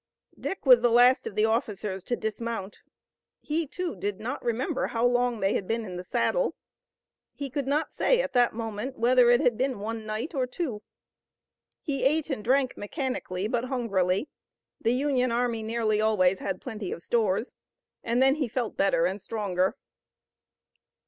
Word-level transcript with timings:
Dick 0.39 0.65
was 0.65 0.81
the 0.81 0.89
last 0.89 1.27
of 1.27 1.35
the 1.35 1.45
officers 1.45 2.03
to 2.05 2.15
dismount. 2.15 2.79
He, 3.39 3.67
too, 3.67 3.95
did 3.95 4.19
not 4.19 4.43
remember 4.43 4.87
how 4.87 5.05
long 5.05 5.41
they 5.41 5.53
had 5.53 5.67
been 5.67 5.85
in 5.85 5.95
the 5.95 6.03
saddle. 6.03 6.55
He 7.35 7.51
could 7.51 7.67
not 7.67 7.93
say 7.93 8.19
at 8.19 8.33
that 8.33 8.51
moment, 8.55 8.97
whether 8.97 9.29
it 9.29 9.41
had 9.41 9.59
been 9.59 9.77
one 9.79 10.07
night 10.07 10.33
or 10.33 10.47
two. 10.47 10.81
He 11.83 12.03
ate 12.03 12.31
and 12.31 12.43
drank 12.43 12.75
mechanically, 12.75 13.47
but 13.47 13.65
hungrily 13.65 14.27
the 14.81 14.95
Union 14.95 15.31
army 15.31 15.61
nearly 15.61 16.01
always 16.01 16.39
had 16.39 16.61
plenty 16.61 16.91
of 16.91 17.03
stores 17.03 17.51
and 18.03 18.23
then 18.23 18.33
he 18.33 18.47
felt 18.47 18.75
better 18.75 19.05
and 19.05 19.21
stronger. 19.21 19.75